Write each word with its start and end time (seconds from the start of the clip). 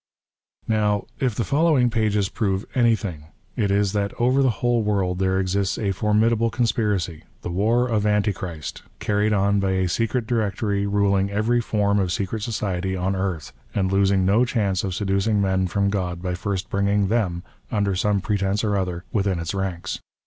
Now, 0.67 1.05
if 1.19 1.35
the 1.35 1.43
following 1.43 1.91
pages 1.91 2.27
prove 2.27 2.65
anything, 2.73 3.25
it 3.55 3.69
is 3.69 3.93
that 3.93 4.19
over 4.19 4.41
the 4.41 4.49
whole 4.65 4.81
world 4.81 5.19
there 5.19 5.39
exists 5.39 5.77
a 5.77 5.91
formidable 5.91 6.49
conspiracy— 6.49 7.23
the 7.43 7.51
War 7.51 7.87
of 7.87 8.03
Antichrist— 8.07 8.81
carried 9.07 9.31
on 9.31 9.59
by 9.59 9.73
a 9.73 9.87
secret 9.87 10.25
directory 10.25 10.87
rulino 10.87 11.29
every 11.29 11.61
form 11.61 11.99
of 11.99 12.11
secret 12.11 12.41
society 12.41 12.95
on 12.95 13.15
earth, 13.15 13.53
and 13.75 13.91
losing 13.91 14.25
no 14.25 14.43
chance 14.43 14.83
of 14.83 14.95
seducing 14.95 15.39
men 15.39 15.67
from 15.67 15.91
God 15.91 16.19
by 16.19 16.33
first 16.33 16.71
bringing 16.71 17.09
them, 17.09 17.43
under 17.71 17.95
some 17.95 18.21
pretence 18.21 18.63
or 18.63 18.75
other, 18.75 19.03
within 19.11 19.37
its 19.37 19.53
ranks. 19.53 19.99